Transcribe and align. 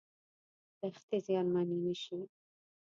دښتې 0.79 1.17
زیانمنې 1.25 1.77
نشي. 1.85 2.19